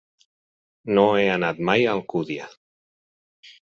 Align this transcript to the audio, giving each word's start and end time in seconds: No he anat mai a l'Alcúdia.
No 0.97 1.03
he 1.19 1.27
anat 1.33 1.61
mai 1.71 1.85
a 1.85 1.93
l'Alcúdia. 1.99 2.49